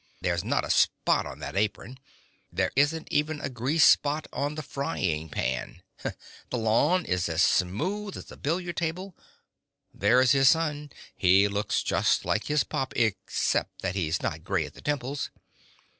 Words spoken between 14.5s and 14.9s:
at the